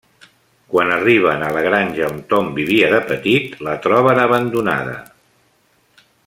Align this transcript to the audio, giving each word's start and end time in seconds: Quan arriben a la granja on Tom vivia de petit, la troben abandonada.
Quan 0.75 0.93
arriben 0.93 1.43
a 1.47 1.51
la 1.57 1.61
granja 1.67 2.07
on 2.13 2.17
Tom 2.31 2.49
vivia 2.57 2.89
de 2.95 3.03
petit, 3.13 3.55
la 3.69 3.77
troben 3.85 4.23
abandonada. 4.23 4.99